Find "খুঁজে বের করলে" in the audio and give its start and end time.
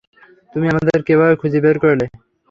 1.41-2.05